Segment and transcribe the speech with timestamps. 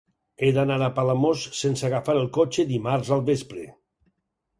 [0.45, 3.67] He d'anar a Palamós sense agafar el cotxe dimarts al vespre.